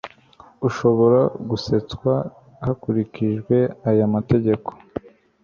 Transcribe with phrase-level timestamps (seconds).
[0.67, 1.19] Ushobora
[1.49, 2.13] guseswa
[2.65, 3.57] hakurikijwe
[3.89, 4.69] aya mategeko